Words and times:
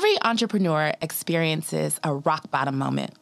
Every 0.00 0.16
entrepreneur 0.22 0.94
experiences 1.02 2.00
a 2.02 2.14
rock 2.14 2.50
bottom 2.50 2.78
moment. 2.78 3.12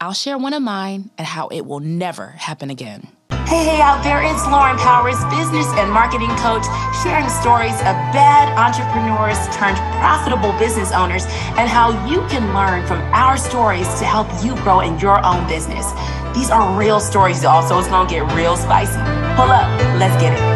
I'll 0.00 0.12
share 0.12 0.38
one 0.38 0.52
of 0.52 0.62
mine 0.62 1.10
and 1.18 1.26
how 1.26 1.48
it 1.48 1.62
will 1.66 1.80
never 1.80 2.28
happen 2.28 2.70
again. 2.70 3.08
Hey, 3.50 3.64
hey, 3.64 3.80
out 3.80 4.04
there, 4.04 4.22
it's 4.22 4.46
Lauren 4.46 4.78
Powers, 4.78 5.18
business 5.24 5.66
and 5.74 5.90
marketing 5.90 6.30
coach, 6.36 6.62
sharing 7.02 7.28
stories 7.28 7.74
of 7.80 7.98
bad 8.14 8.46
entrepreneurs 8.54 9.42
turned 9.56 9.76
profitable 9.98 10.56
business 10.56 10.92
owners 10.92 11.24
and 11.58 11.68
how 11.68 11.90
you 12.06 12.20
can 12.28 12.46
learn 12.54 12.86
from 12.86 13.00
our 13.12 13.36
stories 13.36 13.88
to 13.98 14.04
help 14.04 14.28
you 14.44 14.54
grow 14.62 14.82
in 14.86 14.96
your 15.00 15.18
own 15.26 15.44
business. 15.48 15.90
These 16.32 16.48
are 16.48 16.78
real 16.78 17.00
stories, 17.00 17.42
y'all, 17.42 17.66
so 17.66 17.76
it's 17.80 17.88
gonna 17.88 18.08
get 18.08 18.22
real 18.36 18.56
spicy. 18.56 19.02
Pull 19.34 19.50
up, 19.50 19.66
let's 19.98 20.14
get 20.22 20.38
it. 20.38 20.53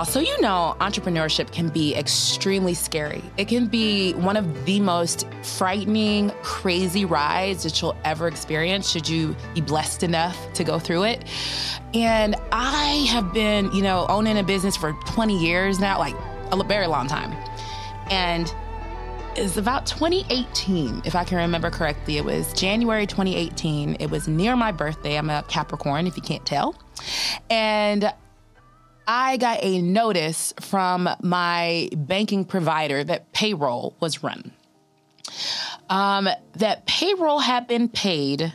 Y'all. 0.00 0.10
So, 0.10 0.20
you 0.20 0.40
know, 0.40 0.76
entrepreneurship 0.80 1.52
can 1.52 1.68
be 1.68 1.94
extremely 1.94 2.74
scary. 2.74 3.22
It 3.36 3.48
can 3.48 3.66
be 3.66 4.12
one 4.14 4.36
of 4.36 4.64
the 4.64 4.80
most 4.80 5.26
frightening, 5.42 6.30
crazy 6.42 7.04
rides 7.04 7.62
that 7.64 7.80
you'll 7.80 7.96
ever 8.04 8.26
experience 8.26 8.90
should 8.90 9.08
you 9.08 9.36
be 9.54 9.60
blessed 9.60 10.02
enough 10.02 10.52
to 10.54 10.64
go 10.64 10.78
through 10.78 11.04
it. 11.04 11.24
And 11.94 12.34
I 12.52 13.06
have 13.10 13.32
been, 13.32 13.70
you 13.72 13.82
know, 13.82 14.06
owning 14.08 14.38
a 14.38 14.42
business 14.42 14.76
for 14.76 14.92
20 15.06 15.38
years 15.38 15.78
now, 15.78 15.98
like 15.98 16.14
a 16.52 16.64
very 16.64 16.86
long 16.86 17.06
time. 17.06 17.32
And 18.10 18.52
it's 19.36 19.56
about 19.56 19.86
2018, 19.86 21.02
if 21.04 21.14
I 21.14 21.24
can 21.24 21.38
remember 21.38 21.70
correctly. 21.70 22.16
It 22.16 22.24
was 22.24 22.52
January 22.52 23.06
2018. 23.06 23.96
It 24.00 24.10
was 24.10 24.26
near 24.26 24.56
my 24.56 24.72
birthday. 24.72 25.16
I'm 25.16 25.30
a 25.30 25.44
Capricorn, 25.44 26.06
if 26.06 26.16
you 26.16 26.22
can't 26.22 26.44
tell. 26.44 26.74
And 27.48 28.12
I 29.12 29.38
got 29.38 29.58
a 29.64 29.82
notice 29.82 30.54
from 30.60 31.08
my 31.20 31.88
banking 31.96 32.44
provider 32.44 33.02
that 33.02 33.32
payroll 33.32 33.96
was 33.98 34.22
run. 34.22 34.52
Um, 35.88 36.28
that 36.52 36.86
payroll 36.86 37.40
had 37.40 37.66
been 37.66 37.88
paid 37.88 38.52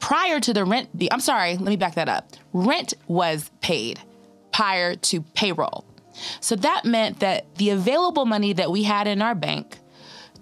prior 0.00 0.40
to 0.40 0.52
the 0.52 0.64
rent. 0.64 0.98
Be- 0.98 1.12
I'm 1.12 1.20
sorry, 1.20 1.52
let 1.52 1.68
me 1.68 1.76
back 1.76 1.94
that 1.94 2.08
up. 2.08 2.32
Rent 2.52 2.94
was 3.06 3.52
paid 3.60 4.00
prior 4.52 4.96
to 4.96 5.20
payroll. 5.20 5.84
So 6.40 6.56
that 6.56 6.84
meant 6.84 7.20
that 7.20 7.54
the 7.54 7.70
available 7.70 8.26
money 8.26 8.52
that 8.54 8.72
we 8.72 8.82
had 8.82 9.06
in 9.06 9.22
our 9.22 9.36
bank 9.36 9.78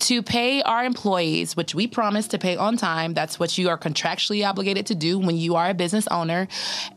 to 0.01 0.23
pay 0.23 0.63
our 0.63 0.85
employees, 0.85 1.57
which 1.57 1.75
we 1.75 1.87
promise 1.87 2.29
to 2.29 2.39
pay 2.39 2.57
on 2.57 2.77
time. 2.77 3.15
That's 3.15 3.39
what 3.39 3.57
you 3.59 3.69
are 3.69 3.79
contractually 3.79 4.47
obligated 4.49 4.87
to 4.87 4.95
do 4.95 5.19
when 5.19 5.37
you 5.37 5.57
are 5.57 5.71
a 5.71 5.75
business 5.75 6.07
owner. 6.09 6.49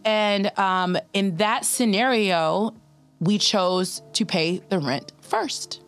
And 0.05 0.57
um, 0.57 0.97
in 1.13 1.37
that 1.37 1.65
scenario, 1.65 2.73
we 3.19 3.37
chose 3.37 4.01
to 4.13 4.25
pay 4.25 4.61
the 4.69 4.79
rent 4.79 5.11
first. 5.21 5.81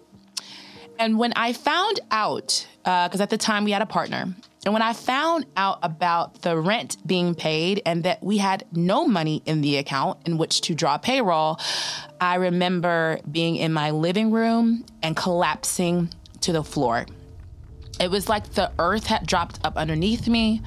And 0.97 1.19
when 1.19 1.33
I 1.35 1.53
found 1.53 1.99
out, 2.11 2.67
because 2.83 3.19
uh, 3.19 3.23
at 3.23 3.29
the 3.29 3.37
time 3.37 3.65
we 3.65 3.71
had 3.71 3.81
a 3.81 3.85
partner, 3.85 4.33
and 4.65 4.73
when 4.73 4.81
I 4.81 4.93
found 4.93 5.45
out 5.55 5.79
about 5.83 6.41
the 6.41 6.57
rent 6.57 6.97
being 7.05 7.35
paid 7.35 7.83
and 7.85 8.03
that 8.03 8.23
we 8.23 8.39
had 8.39 8.65
no 8.71 9.07
money 9.07 9.43
in 9.45 9.61
the 9.61 9.77
account 9.77 10.19
in 10.25 10.39
which 10.39 10.61
to 10.61 10.73
draw 10.73 10.97
payroll, 10.97 11.59
I 12.19 12.35
remember 12.35 13.19
being 13.29 13.57
in 13.57 13.73
my 13.73 13.91
living 13.91 14.31
room 14.31 14.85
and 15.03 15.15
collapsing 15.15 16.09
to 16.45 16.53
the 16.53 16.63
floor. 16.63 17.05
It 17.99 18.11
was 18.11 18.27
like 18.27 18.51
the 18.51 18.71
earth 18.77 19.07
had 19.07 19.25
dropped 19.25 19.59
up 19.63 19.77
underneath 19.77 20.27
me. 20.27 20.61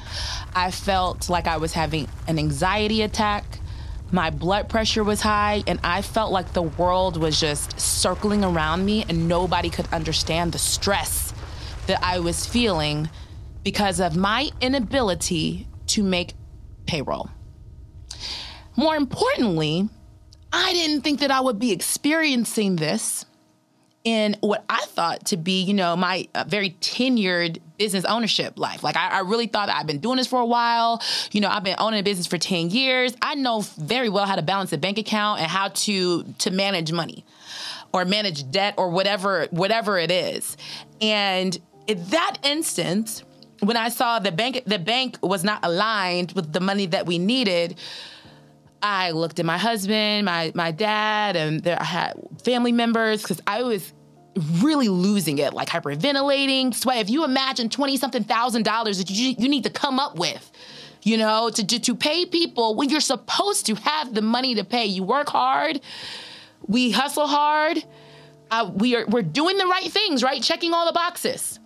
I 0.54 0.70
felt 0.70 1.28
like 1.28 1.46
I 1.46 1.58
was 1.58 1.72
having 1.72 2.08
an 2.26 2.38
anxiety 2.38 3.02
attack. 3.02 3.44
My 4.10 4.30
blood 4.30 4.68
pressure 4.68 5.04
was 5.04 5.20
high, 5.20 5.62
and 5.66 5.78
I 5.84 6.00
felt 6.00 6.32
like 6.32 6.52
the 6.52 6.62
world 6.62 7.18
was 7.18 7.38
just 7.38 7.78
circling 7.78 8.44
around 8.44 8.86
me, 8.86 9.04
and 9.08 9.28
nobody 9.28 9.68
could 9.68 9.86
understand 9.92 10.52
the 10.52 10.58
stress 10.58 11.34
that 11.86 12.02
I 12.02 12.18
was 12.20 12.46
feeling 12.46 13.10
because 13.62 14.00
of 14.00 14.16
my 14.16 14.50
inability 14.60 15.68
to 15.88 16.02
make 16.02 16.32
payroll. 16.86 17.28
More 18.76 18.96
importantly, 18.96 19.88
I 20.52 20.72
didn't 20.72 21.02
think 21.02 21.20
that 21.20 21.30
I 21.30 21.40
would 21.40 21.58
be 21.58 21.72
experiencing 21.72 22.76
this 22.76 23.26
in 24.08 24.36
what 24.40 24.64
I 24.70 24.86
thought 24.86 25.26
to 25.26 25.36
be, 25.36 25.60
you 25.62 25.74
know, 25.74 25.94
my 25.94 26.28
uh, 26.34 26.44
very 26.48 26.70
tenured 26.80 27.58
business 27.76 28.06
ownership 28.06 28.58
life. 28.58 28.82
Like 28.82 28.96
I, 28.96 29.18
I, 29.18 29.20
really 29.20 29.46
thought 29.46 29.68
I've 29.68 29.86
been 29.86 29.98
doing 29.98 30.16
this 30.16 30.26
for 30.26 30.40
a 30.40 30.46
while. 30.46 31.02
You 31.30 31.42
know, 31.42 31.48
I've 31.48 31.62
been 31.62 31.76
owning 31.78 32.00
a 32.00 32.02
business 32.02 32.26
for 32.26 32.38
10 32.38 32.70
years. 32.70 33.14
I 33.20 33.34
know 33.34 33.60
very 33.60 34.08
well 34.08 34.24
how 34.24 34.36
to 34.36 34.40
balance 34.40 34.72
a 34.72 34.78
bank 34.78 34.96
account 34.96 35.40
and 35.40 35.50
how 35.50 35.68
to 35.68 36.22
to 36.22 36.50
manage 36.50 36.90
money 36.90 37.26
or 37.92 38.06
manage 38.06 38.50
debt 38.50 38.76
or 38.78 38.88
whatever 38.88 39.46
whatever 39.50 39.98
it 39.98 40.10
is. 40.10 40.56
And 41.02 41.58
in 41.86 42.02
that 42.06 42.38
instance, 42.44 43.24
when 43.60 43.76
I 43.76 43.90
saw 43.90 44.20
the 44.20 44.32
bank 44.32 44.62
the 44.64 44.78
bank 44.78 45.18
was 45.22 45.44
not 45.44 45.60
aligned 45.66 46.32
with 46.32 46.50
the 46.54 46.60
money 46.60 46.86
that 46.86 47.04
we 47.04 47.18
needed, 47.18 47.78
I 48.82 49.10
looked 49.10 49.38
at 49.38 49.44
my 49.44 49.58
husband, 49.58 50.24
my 50.24 50.50
my 50.54 50.70
dad, 50.70 51.36
and 51.36 51.62
there 51.62 51.78
I 51.78 51.84
had 51.84 52.14
family 52.42 52.72
members 52.72 53.20
because 53.20 53.42
I 53.46 53.64
was 53.64 53.92
really 54.38 54.88
losing 54.88 55.38
it, 55.38 55.52
like 55.52 55.68
hyperventilating, 55.68 56.74
sweat. 56.74 56.98
If 56.98 57.10
you 57.10 57.24
imagine 57.24 57.68
20 57.68 57.96
something 57.96 58.24
thousand 58.24 58.64
dollars 58.64 58.98
that 58.98 59.10
you, 59.10 59.34
you 59.38 59.48
need 59.48 59.64
to 59.64 59.70
come 59.70 59.98
up 59.98 60.18
with, 60.18 60.50
you 61.02 61.16
know, 61.16 61.50
to, 61.50 61.66
to, 61.66 61.78
to 61.78 61.94
pay 61.94 62.26
people 62.26 62.74
when 62.74 62.88
you're 62.90 63.00
supposed 63.00 63.66
to 63.66 63.74
have 63.76 64.14
the 64.14 64.22
money 64.22 64.54
to 64.54 64.64
pay. 64.64 64.86
You 64.86 65.02
work 65.02 65.28
hard, 65.28 65.80
we 66.66 66.90
hustle 66.90 67.26
hard, 67.26 67.84
uh, 68.50 68.70
we 68.74 68.96
are, 68.96 69.06
we're 69.06 69.22
doing 69.22 69.58
the 69.58 69.66
right 69.66 69.90
things, 69.90 70.22
right? 70.22 70.42
Checking 70.42 70.72
all 70.72 70.86
the 70.86 70.92
boxes, 70.92 71.58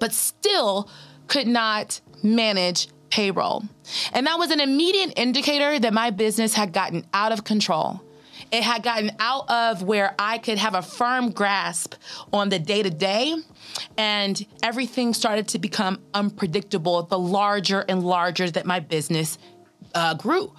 but 0.00 0.12
still 0.12 0.90
could 1.26 1.46
not 1.46 2.00
manage 2.22 2.88
payroll. 3.10 3.64
And 4.12 4.26
that 4.26 4.38
was 4.38 4.50
an 4.50 4.60
immediate 4.60 5.14
indicator 5.16 5.78
that 5.78 5.92
my 5.92 6.10
business 6.10 6.54
had 6.54 6.72
gotten 6.72 7.06
out 7.12 7.32
of 7.32 7.44
control. 7.44 8.02
It 8.50 8.62
had 8.62 8.82
gotten 8.82 9.10
out 9.18 9.48
of 9.50 9.82
where 9.82 10.14
I 10.18 10.38
could 10.38 10.58
have 10.58 10.74
a 10.74 10.82
firm 10.82 11.30
grasp 11.30 11.94
on 12.32 12.48
the 12.48 12.58
day 12.58 12.82
to 12.82 12.90
day, 12.90 13.34
and 13.96 14.46
everything 14.62 15.12
started 15.12 15.48
to 15.48 15.58
become 15.58 16.00
unpredictable 16.14 17.02
the 17.02 17.18
larger 17.18 17.80
and 17.80 18.02
larger 18.02 18.50
that 18.50 18.64
my 18.64 18.80
business 18.80 19.38
uh, 19.94 20.14
grew. 20.14 20.52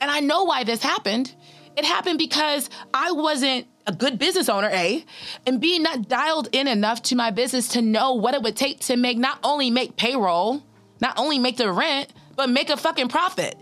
And 0.00 0.10
I 0.10 0.20
know 0.20 0.44
why 0.44 0.64
this 0.64 0.82
happened. 0.82 1.34
It 1.76 1.84
happened 1.84 2.18
because 2.18 2.68
I 2.92 3.12
wasn't 3.12 3.66
a 3.86 3.92
good 3.92 4.18
business 4.18 4.48
owner, 4.48 4.68
A, 4.72 5.04
and 5.46 5.60
B, 5.60 5.78
not 5.78 6.08
dialed 6.08 6.48
in 6.52 6.68
enough 6.68 7.02
to 7.04 7.16
my 7.16 7.30
business 7.30 7.68
to 7.68 7.82
know 7.82 8.14
what 8.14 8.34
it 8.34 8.42
would 8.42 8.56
take 8.56 8.80
to 8.80 8.96
make 8.96 9.18
not 9.18 9.38
only 9.42 9.70
make 9.70 9.96
payroll, 9.96 10.62
not 11.00 11.18
only 11.18 11.38
make 11.38 11.56
the 11.56 11.70
rent, 11.70 12.12
but 12.36 12.48
make 12.48 12.70
a 12.70 12.76
fucking 12.76 13.08
profit. 13.08 13.56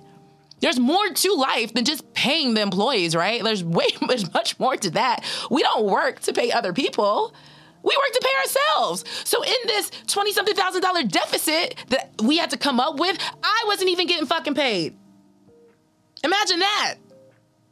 There's 0.62 0.78
more 0.78 1.08
to 1.08 1.34
life 1.34 1.74
than 1.74 1.84
just 1.84 2.14
paying 2.14 2.54
the 2.54 2.62
employees, 2.62 3.14
right? 3.16 3.42
There's 3.42 3.64
way 3.64 3.88
much, 4.00 4.32
much 4.32 4.58
more 4.58 4.76
to 4.76 4.90
that. 4.92 5.24
We 5.50 5.62
don't 5.62 5.84
work 5.84 6.20
to 6.20 6.32
pay 6.32 6.50
other 6.52 6.72
people. 6.72 7.34
We 7.82 7.96
work 7.96 8.12
to 8.12 8.20
pay 8.22 8.40
ourselves. 8.40 9.04
So 9.24 9.42
in 9.42 9.56
this 9.66 9.90
20 10.06 10.32
something 10.32 10.54
thousand 10.54 10.82
dollar 10.82 11.02
deficit 11.02 11.74
that 11.88 12.12
we 12.22 12.38
had 12.38 12.50
to 12.50 12.56
come 12.56 12.78
up 12.78 12.98
with, 12.98 13.18
I 13.42 13.64
wasn't 13.66 13.90
even 13.90 14.06
getting 14.06 14.26
fucking 14.26 14.54
paid. 14.54 14.96
Imagine 16.22 16.60
that. 16.60 16.94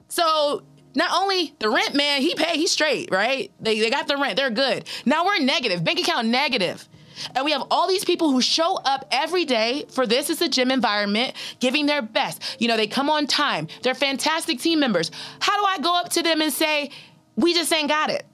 So 0.09 0.65
not 0.97 1.11
only 1.15 1.55
the 1.61 1.71
rent 1.71 1.95
man, 1.95 2.21
he 2.21 2.35
paid, 2.35 2.57
he's 2.57 2.73
straight, 2.73 3.11
right? 3.13 3.53
They, 3.61 3.79
they 3.79 3.91
got 3.91 4.09
the 4.09 4.17
rent, 4.17 4.37
they're 4.37 4.51
good. 4.51 4.85
Now 5.07 5.25
we're 5.25 5.39
negative, 5.39 5.85
bank 5.85 6.01
account 6.01 6.27
negative. 6.27 6.89
And 7.35 7.45
we 7.45 7.53
have 7.53 7.65
all 7.71 7.89
these 7.89 8.05
people 8.05 8.31
who 8.31 8.41
show 8.41 8.77
up 8.77 9.07
every 9.11 9.45
day 9.45 9.87
for 9.91 10.07
this 10.07 10.31
is 10.31 10.41
a 10.41 10.49
gym 10.49 10.71
environment, 10.71 11.35
giving 11.59 11.87
their 11.87 12.03
best. 12.03 12.57
You 12.59 12.69
know, 12.69 12.77
they 12.77 12.87
come 12.87 13.11
on 13.11 13.27
time. 13.27 13.69
They're 13.83 13.95
fantastic 13.95 14.61
team 14.61 14.81
members. 14.81 15.11
How 15.41 15.59
do 15.59 15.65
I 15.67 15.79
go 15.83 15.99
up 15.99 16.11
to 16.11 16.23
them 16.23 16.41
and 16.41 16.53
say, 16.53 16.91
we 17.37 17.55
just 17.55 17.73
ain't 17.73 17.89
got 17.89 18.11
it? 18.11 18.25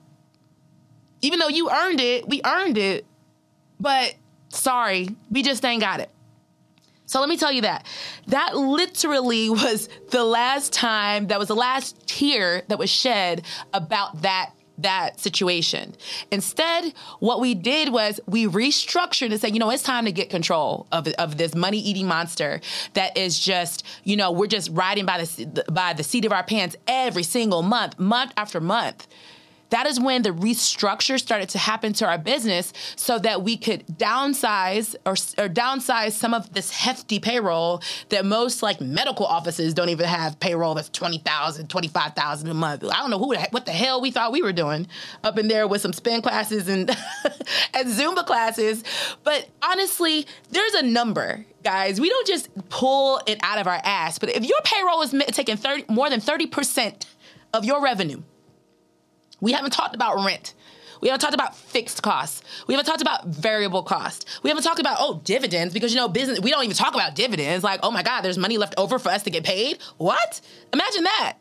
Even 1.22 1.38
though 1.38 1.48
you 1.48 1.70
earned 1.70 2.00
it, 2.00 2.28
we 2.28 2.40
earned 2.44 2.78
it, 2.78 3.06
but 3.80 4.14
sorry, 4.48 5.08
we 5.30 5.42
just 5.42 5.64
ain't 5.64 5.80
got 5.80 6.00
it. 6.00 6.10
So 7.06 7.20
let 7.20 7.28
me 7.28 7.36
tell 7.36 7.52
you 7.52 7.62
that. 7.62 7.86
That 8.28 8.56
literally 8.56 9.48
was 9.50 9.88
the 10.10 10.24
last 10.24 10.72
time, 10.72 11.28
that 11.28 11.38
was 11.38 11.48
the 11.48 11.56
last 11.56 12.06
tear 12.06 12.62
that 12.68 12.78
was 12.78 12.90
shed 12.90 13.42
about 13.72 14.22
that 14.22 14.50
that 14.78 15.20
situation. 15.20 15.94
Instead, 16.30 16.92
what 17.20 17.40
we 17.40 17.54
did 17.54 17.92
was 17.92 18.20
we 18.26 18.46
restructured 18.46 19.30
and 19.30 19.40
said, 19.40 19.54
you 19.54 19.58
know, 19.58 19.70
it's 19.70 19.82
time 19.82 20.04
to 20.04 20.12
get 20.12 20.30
control 20.30 20.86
of, 20.92 21.08
of 21.18 21.38
this 21.38 21.54
money 21.54 21.78
eating 21.78 22.06
monster 22.06 22.60
that 22.94 23.16
is 23.16 23.38
just, 23.38 23.84
you 24.04 24.16
know, 24.16 24.30
we're 24.30 24.46
just 24.46 24.70
riding 24.72 25.06
by 25.06 25.18
the 25.18 25.64
by 25.70 25.92
the 25.92 26.02
seat 26.02 26.24
of 26.24 26.32
our 26.32 26.44
pants 26.44 26.76
every 26.86 27.22
single 27.22 27.62
month, 27.62 27.98
month 27.98 28.32
after 28.36 28.60
month. 28.60 29.06
That 29.70 29.86
is 29.86 30.00
when 30.00 30.22
the 30.22 30.30
restructure 30.30 31.18
started 31.18 31.48
to 31.50 31.58
happen 31.58 31.92
to 31.94 32.06
our 32.06 32.18
business 32.18 32.72
so 32.96 33.18
that 33.18 33.42
we 33.42 33.56
could 33.56 33.86
downsize 33.86 34.94
or, 35.04 35.12
or 35.12 35.48
downsize 35.48 36.12
some 36.12 36.34
of 36.34 36.52
this 36.52 36.70
hefty 36.70 37.18
payroll 37.18 37.82
that 38.10 38.24
most 38.24 38.62
like 38.62 38.80
medical 38.80 39.26
offices 39.26 39.74
don't 39.74 39.88
even 39.88 40.06
have 40.06 40.38
payroll 40.40 40.74
that's 40.74 40.88
20,000, 40.90 41.68
25,000 41.68 42.48
a 42.48 42.54
month. 42.54 42.84
I 42.84 42.98
don't 42.98 43.10
know 43.10 43.18
who 43.18 43.34
what 43.50 43.66
the 43.66 43.72
hell 43.72 44.00
we 44.00 44.10
thought 44.10 44.32
we 44.32 44.42
were 44.42 44.52
doing 44.52 44.86
up 45.24 45.38
in 45.38 45.48
there 45.48 45.66
with 45.66 45.80
some 45.80 45.92
spin 45.92 46.22
classes 46.22 46.68
and 46.68 46.90
and 47.74 47.88
Zumba 47.88 48.24
classes. 48.24 48.84
But 49.24 49.48
honestly, 49.62 50.26
there's 50.50 50.74
a 50.74 50.82
number 50.82 51.44
guys. 51.62 52.00
We 52.00 52.08
don't 52.08 52.26
just 52.26 52.48
pull 52.68 53.20
it 53.26 53.38
out 53.42 53.58
of 53.58 53.66
our 53.66 53.80
ass. 53.82 54.20
But 54.20 54.30
if 54.30 54.44
your 54.44 54.60
payroll 54.62 55.02
is 55.02 55.12
taking 55.32 55.56
30, 55.56 55.86
more 55.88 56.08
than 56.08 56.20
30% 56.20 57.06
of 57.52 57.64
your 57.64 57.82
revenue, 57.82 58.22
we 59.40 59.52
haven't 59.52 59.72
talked 59.72 59.94
about 59.94 60.24
rent. 60.24 60.54
We 61.00 61.08
haven't 61.08 61.20
talked 61.20 61.34
about 61.34 61.54
fixed 61.54 62.02
costs. 62.02 62.42
We 62.66 62.74
haven't 62.74 62.86
talked 62.86 63.02
about 63.02 63.26
variable 63.26 63.82
cost. 63.82 64.26
We 64.42 64.50
haven't 64.50 64.64
talked 64.64 64.80
about, 64.80 64.96
oh, 64.98 65.20
dividends, 65.24 65.74
because 65.74 65.92
you 65.92 66.00
know, 66.00 66.08
business, 66.08 66.40
we 66.40 66.50
don't 66.50 66.64
even 66.64 66.76
talk 66.76 66.94
about 66.94 67.14
dividends. 67.14 67.62
Like, 67.62 67.80
oh 67.82 67.90
my 67.90 68.02
God, 68.02 68.22
there's 68.22 68.38
money 68.38 68.56
left 68.58 68.74
over 68.78 68.98
for 68.98 69.10
us 69.10 69.22
to 69.24 69.30
get 69.30 69.44
paid. 69.44 69.78
What? 69.98 70.40
Imagine 70.72 71.04
that. 71.04 71.38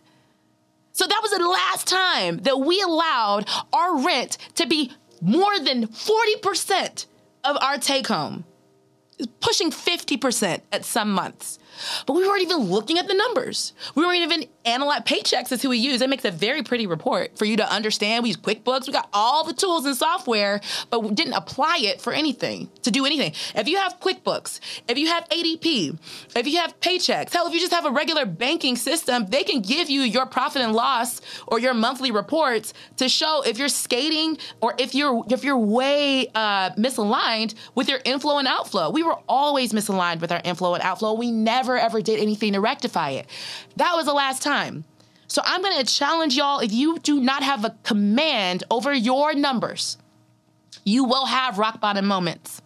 So 0.92 1.06
that 1.06 1.20
was 1.22 1.32
the 1.32 1.48
last 1.48 1.88
time 1.88 2.38
that 2.40 2.60
we 2.60 2.82
allowed 2.82 3.50
our 3.74 4.06
rent 4.06 4.38
to 4.56 4.66
be 4.66 4.92
more 5.22 5.60
than 5.60 5.88
40% 5.88 7.06
of 7.44 7.58
our 7.62 7.78
take 7.78 8.08
home, 8.08 8.46
pushing 9.42 9.72
50% 9.72 10.62
at 10.72 10.86
some 10.86 11.12
months. 11.12 11.60
But 12.06 12.14
we 12.14 12.28
weren't 12.28 12.44
even 12.44 12.60
looking 12.60 12.98
at 12.98 13.08
the 13.08 13.14
numbers. 13.14 13.74
We 13.96 14.06
weren't 14.06 14.22
even 14.22 14.46
analyzing 14.66 15.04
Paychex 15.04 15.52
is 15.52 15.62
who 15.62 15.70
we 15.70 15.78
use. 15.78 16.02
It 16.02 16.10
makes 16.10 16.26
a 16.26 16.32
very 16.32 16.64
pretty 16.64 16.88
report 16.88 17.38
for 17.38 17.46
you 17.46 17.58
to 17.58 17.72
understand. 17.72 18.24
We 18.24 18.30
use 18.30 18.38
QuickBooks. 18.38 18.88
We 18.88 18.94
got 18.94 19.10
all 19.14 19.44
the 19.44 19.54
tools 19.54 19.86
and 19.86 19.96
software, 19.96 20.62
but 20.90 21.02
we 21.04 21.12
didn't 21.12 21.34
apply 21.34 21.80
it 21.82 22.02
for 22.02 22.14
anything 22.14 22.70
to 22.84 22.92
do 22.92 23.06
anything. 23.06 23.34
If 23.56 23.68
you 23.68 23.78
have 23.78 24.00
QuickBooks, 24.00 24.60
if 24.88 24.98
you 24.98 25.08
have 25.08 25.28
ADP, 25.30 25.98
if 26.36 26.48
you 26.48 26.58
have 26.58 26.80
Paychex, 26.80 27.34
hell, 27.34 27.48
if 27.48 27.54
you 27.54 27.60
just 27.60 27.74
have 27.74 27.86
a 27.86 27.92
regular 27.92 28.26
banking 28.26 28.76
system, 28.76 29.28
they 29.28 29.44
can 29.44 29.62
give 29.62 29.90
you 29.90 30.02
your 30.02 30.26
profit 30.26 30.62
and 30.62 30.74
loss 30.74 31.22
or 31.48 31.60
your 31.60 31.74
monthly 31.74 32.12
reports 32.12 32.74
to 32.98 33.08
show 33.10 33.44
if 33.46 33.58
you're 33.58 33.70
skating 33.70 34.38
or 34.62 34.74
if 34.80 34.96
you're 34.96 35.24
if 35.30 35.44
you're 35.44 35.58
way 35.58 36.28
uh, 36.36 36.72
misaligned 36.72 37.54
with 37.76 37.90
your 37.90 38.00
inflow 38.06 38.38
and 38.38 38.48
outflow. 38.48 38.90
We 38.90 39.04
were 39.04 39.18
always 39.28 39.74
misaligned 39.74 40.22
with 40.22 40.32
our 40.32 40.42
inflow 40.44 40.74
and 40.74 40.84
outflow. 40.84 41.14
We 41.14 41.32
never 41.32 41.78
ever 41.78 42.02
did 42.02 42.20
anything 42.20 42.54
to 42.54 42.60
rectify 42.60 43.12
it. 43.12 43.28
That 43.76 43.94
was 43.96 44.06
the 44.06 44.14
last 44.14 44.42
time. 44.42 44.55
So 45.28 45.42
I'm 45.44 45.62
going 45.62 45.78
to 45.78 45.86
challenge 45.86 46.36
y'all 46.36 46.60
if 46.60 46.72
you 46.72 47.00
do 47.00 47.20
not 47.20 47.44
have 47.44 47.66
a 47.66 47.76
command 47.84 48.64
over 48.70 48.94
your 48.94 49.34
numbers, 49.34 49.98
you 50.84 51.04
will 51.04 51.26
have 51.26 51.58
rock 51.58 51.82
bottom 51.82 52.06
moments. 52.06 52.62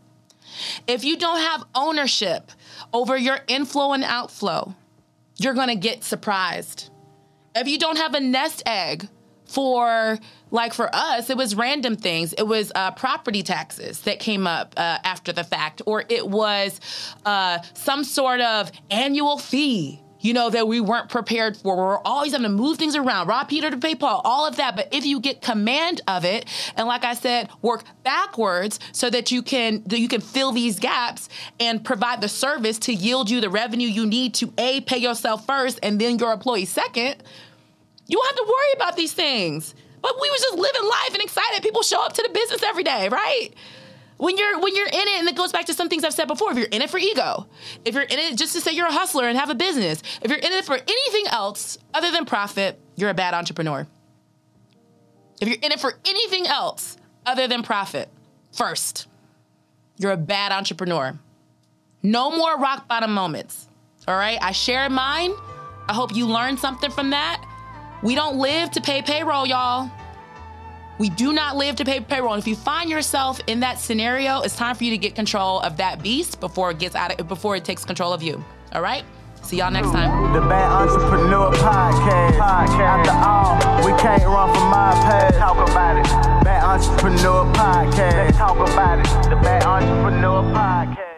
If 0.88 1.04
you 1.04 1.18
don't 1.18 1.40
have 1.40 1.64
ownership 1.74 2.52
over 2.94 3.18
your 3.18 3.40
inflow 3.48 3.94
and 3.94 4.04
outflow, 4.04 4.76
you're 5.38 5.54
going 5.54 5.70
to 5.70 5.76
get 5.76 6.04
surprised. 6.04 6.90
If 7.56 7.68
you 7.68 7.80
don't 7.80 7.98
have 7.98 8.14
a 8.14 8.20
nest 8.20 8.62
egg 8.66 9.08
for 9.46 10.20
like 10.52 10.74
for 10.74 10.94
us, 10.94 11.30
it 11.30 11.38
was 11.38 11.56
random 11.56 11.96
things. 11.96 12.34
It 12.34 12.44
was 12.44 12.72
uh, 12.76 12.92
property 12.92 13.42
taxes 13.42 14.02
that 14.02 14.20
came 14.20 14.46
up 14.46 14.74
uh, 14.78 15.00
after 15.04 15.32
the 15.32 15.44
fact, 15.44 15.82
or 15.86 16.04
it 16.10 16.28
was 16.28 16.80
uh, 17.26 17.60
some 17.74 18.04
sort 18.04 18.42
of 18.42 18.72
annual 18.92 19.38
fee. 19.38 20.02
You 20.20 20.34
know, 20.34 20.50
that 20.50 20.68
we 20.68 20.82
weren't 20.82 21.10
prepared 21.10 21.56
for. 21.56 21.78
We're 21.78 22.00
always 22.00 22.34
having 22.34 22.44
to 22.44 22.50
move 22.50 22.78
things 22.78 22.96
around, 22.96 23.28
rob 23.28 23.48
Peter 23.48 23.70
to 23.70 23.78
pay 23.78 23.96
Paul, 23.96 24.22
all 24.26 24.46
of 24.46 24.58
that. 24.58 24.76
But 24.76 24.90
if 24.94 25.06
you 25.06 25.20
get 25.20 25.42
command 25.42 26.02
of 26.08 26.26
it, 26.26 26.46
and 26.76 26.88
like 26.88 27.06
I 27.06 27.14
said, 27.14 27.50
work 27.62 27.84
backwards 28.04 28.80
so 28.92 29.10
that 29.10 29.32
you 29.32 29.42
can 29.42 29.84
that 29.88 30.00
you 30.00 30.08
can 30.08 30.22
fill 30.22 30.52
these 30.52 30.80
gaps 30.80 31.30
and 31.60 31.84
provide 31.84 32.22
the 32.22 32.30
service 32.30 32.80
to 32.80 32.94
yield 32.94 33.30
you 33.30 33.40
the 33.40 33.50
revenue 33.50 33.88
you 33.88 34.06
need 34.06 34.34
to 34.36 34.54
a 34.58 34.82
pay 34.82 34.98
yourself 34.98 35.46
first 35.46 35.80
and 35.84 36.00
then 36.00 36.20
your 36.20 36.34
employee 36.34 36.66
second, 36.66 37.24
you 38.08 38.18
don't 38.18 38.28
have 38.28 38.36
to 38.36 38.46
worry 38.46 38.74
about 38.76 38.96
these 38.98 39.14
things. 39.14 39.74
But 40.02 40.16
we 40.20 40.30
was 40.30 40.42
just 40.42 40.58
living 40.58 40.84
life 40.84 41.14
and 41.14 41.22
excited. 41.24 41.62
People 41.62 41.82
show 41.82 42.04
up 42.04 42.14
to 42.14 42.24
the 42.24 42.30
business 42.30 42.64
every 42.64 42.84
day, 42.84 43.10
right? 43.10 43.50
When 44.20 44.38
you're 44.38 44.60
when 44.60 44.76
you're 44.76 44.86
in 44.86 44.94
it, 44.94 45.20
and 45.20 45.30
it 45.30 45.36
goes 45.38 45.54
back 45.54 45.66
to 45.68 45.74
some 45.74 45.88
things 45.88 46.04
I've 46.04 46.14
said 46.14 46.28
before. 46.28 46.52
If 46.52 46.58
you're 46.58 46.68
in 46.68 46.82
it 46.82 46.90
for 46.90 46.98
ego, 46.98 47.48
if 47.86 47.96
you're 47.96 48.04
in 48.04 48.20
it 48.20 48.38
just 48.38 48.54
to 48.54 48.60
say 48.60 48.74
you're 48.74 48.86
a 48.88 48.92
hustler 48.92 49.30
and 49.30 49.38
have 49.38 49.50
a 49.50 49.56
business, 49.56 50.04
if 50.22 50.30
you're 50.30 50.40
in 50.40 50.52
it 50.52 50.66
for 50.66 50.76
anything 50.76 51.28
else 51.32 51.78
other 51.94 52.12
than 52.12 52.26
profit, 52.26 52.78
you're 52.98 53.10
a 53.10 53.14
bad 53.14 53.34
entrepreneur. 53.34 53.88
If 55.40 55.48
you're 55.48 55.58
in 55.62 55.72
it 55.72 55.80
for 55.80 55.94
anything 56.06 56.48
else 56.48 56.98
other 57.26 57.48
than 57.48 57.64
profit, 57.64 58.10
first, 58.52 59.08
you're 59.98 60.12
a 60.12 60.18
bad 60.18 60.52
entrepreneur. 60.52 61.18
No 62.04 62.30
more 62.30 62.58
rock 62.58 62.90
bottom 62.90 63.14
moments. 63.14 63.70
All 64.06 64.18
right, 64.18 64.38
I 64.42 64.52
shared 64.52 64.92
mine. 64.92 65.32
I 65.88 65.94
hope 65.94 66.14
you 66.14 66.28
learned 66.28 66.60
something 66.60 66.92
from 66.92 67.12
that. 67.12 67.42
We 68.04 68.16
don't 68.16 68.38
live 68.38 68.72
to 68.72 68.82
pay 68.82 69.02
payroll, 69.02 69.48
y'all. 69.48 69.90
We 71.00 71.10
do 71.10 71.32
not 71.32 71.56
live 71.56 71.78
to 71.78 71.86
pay 71.86 72.02
payroll. 72.02 72.34
And 72.34 72.42
if 72.42 72.48
you 72.48 72.58
find 72.58 72.90
yourself 72.90 73.40
in 73.48 73.62
that 73.62 73.80
scenario, 73.80 74.42
it's 74.42 74.56
time 74.56 74.76
for 74.76 74.84
you 74.84 74.92
to 74.92 74.98
get 74.98 75.16
control 75.16 75.62
of 75.62 75.78
that 75.78 76.04
beast 76.04 76.42
before 76.42 76.72
it 76.72 76.78
gets 76.78 76.94
out 76.94 77.18
of 77.20 77.28
before 77.28 77.56
it 77.56 77.64
takes 77.64 77.86
control 77.86 78.12
of 78.12 78.22
you. 78.22 78.44
All 78.74 78.82
right? 78.82 79.04
See 79.42 79.58
y'all 79.58 79.72
next 79.72 79.92
time. 79.92 80.34
The 80.34 80.42
Bad 80.42 80.70
Entrepreneur 80.70 81.52
Podcast. 81.52 82.38
podcast. 82.38 83.08
After 83.08 83.12
all, 83.12 83.86
we 83.86 83.98
can't 84.00 84.24
run 84.26 84.54
from 84.54 84.70
my 84.70 84.92
past. 85.02 85.38
Talk 85.38 85.70
about 85.70 85.98
it. 85.98 86.44
Bad 86.44 86.64
Entrepreneur 86.64 87.46
Podcast. 87.54 88.14
Let's 88.14 88.38
talk 88.38 88.58
about 88.58 89.00
it. 89.00 89.30
The 89.30 89.38
Bad 89.38 89.64
Entrepreneur 89.64 90.44
Podcast. 90.54 91.09